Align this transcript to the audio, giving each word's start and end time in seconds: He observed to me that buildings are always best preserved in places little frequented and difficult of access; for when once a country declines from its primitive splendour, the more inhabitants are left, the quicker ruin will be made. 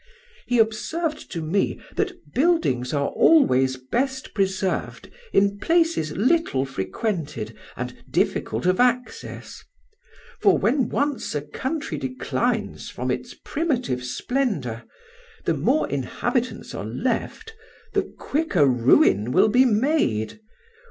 He 0.47 0.57
observed 0.57 1.29
to 1.31 1.41
me 1.43 1.79
that 1.95 2.33
buildings 2.33 2.91
are 2.91 3.09
always 3.09 3.77
best 3.77 4.33
preserved 4.33 5.11
in 5.31 5.59
places 5.59 6.11
little 6.13 6.65
frequented 6.65 7.55
and 7.77 7.95
difficult 8.09 8.65
of 8.65 8.79
access; 8.79 9.63
for 10.39 10.57
when 10.57 10.89
once 10.89 11.35
a 11.35 11.41
country 11.43 11.99
declines 11.99 12.89
from 12.89 13.11
its 13.11 13.35
primitive 13.45 14.03
splendour, 14.03 14.85
the 15.45 15.53
more 15.53 15.87
inhabitants 15.87 16.73
are 16.73 16.83
left, 16.83 17.53
the 17.93 18.01
quicker 18.17 18.65
ruin 18.65 19.31
will 19.31 19.49
be 19.49 19.65
made. 19.65 20.39